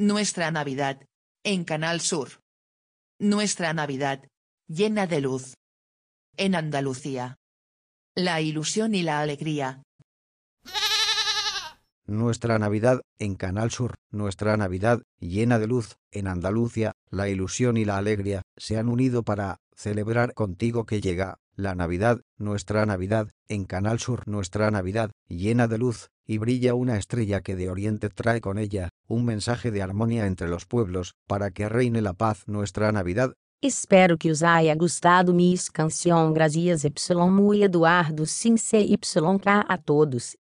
Nuestra 0.00 0.52
Navidad, 0.52 1.04
en 1.42 1.64
Canal 1.64 2.00
Sur. 2.00 2.40
Nuestra 3.18 3.72
Navidad, 3.72 4.28
llena 4.68 5.08
de 5.08 5.20
luz. 5.20 5.54
En 6.36 6.54
Andalucía. 6.54 7.34
La 8.14 8.40
ilusión 8.40 8.94
y 8.94 9.02
la 9.02 9.20
alegría. 9.20 9.82
Nuestra 12.06 12.60
Navidad 12.60 13.00
en 13.18 13.34
Canal 13.34 13.72
Sur, 13.72 13.96
nuestra 14.12 14.56
Navidad 14.56 15.02
llena 15.18 15.58
de 15.58 15.66
luz, 15.66 15.96
en 16.12 16.28
Andalucía, 16.28 16.92
la 17.10 17.28
ilusión 17.28 17.76
y 17.76 17.84
la 17.84 17.96
alegría 17.96 18.42
se 18.56 18.78
han 18.78 18.88
unido 18.88 19.24
para 19.24 19.58
celebrar 19.74 20.32
contigo 20.34 20.86
que 20.86 21.00
llega 21.00 21.38
la 21.56 21.74
Navidad, 21.74 22.20
nuestra 22.36 22.86
Navidad, 22.86 23.32
en 23.48 23.64
Canal 23.64 23.98
Sur, 23.98 24.28
nuestra 24.28 24.70
Navidad 24.70 25.10
llena 25.28 25.68
de 25.68 25.78
luz, 25.78 26.10
y 26.26 26.38
brilla 26.38 26.74
una 26.74 26.96
estrella 26.96 27.40
que 27.40 27.56
de 27.56 27.70
Oriente 27.70 28.08
trae 28.08 28.40
con 28.40 28.58
ella 28.58 28.90
un 29.06 29.24
mensaje 29.24 29.70
de 29.70 29.82
armonía 29.82 30.26
entre 30.26 30.48
los 30.48 30.66
pueblos, 30.66 31.14
para 31.26 31.50
que 31.50 31.68
reine 31.68 32.02
la 32.02 32.12
paz 32.12 32.44
nuestra 32.46 32.92
Navidad. 32.92 33.32
Espero 33.60 34.16
que 34.18 34.30
os 34.30 34.42
haya 34.42 34.74
gustado 34.76 35.32
Miss 35.32 35.70
Canción 35.70 36.32
Gracias 36.32 36.84
Y 36.84 37.62
Eduardo 37.62 38.24
Cince 38.26 38.80
YK 38.82 39.46
a 39.46 39.78
todos. 39.84 40.36